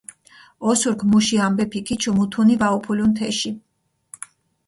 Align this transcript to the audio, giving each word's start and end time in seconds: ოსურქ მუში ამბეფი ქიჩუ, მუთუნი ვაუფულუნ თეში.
ოსურქ 0.69 0.99
მუში 1.09 1.37
ამბეფი 1.47 1.79
ქიჩუ, 1.87 2.11
მუთუნი 2.17 2.55
ვაუფულუნ 2.61 3.11
თეში. 3.17 3.51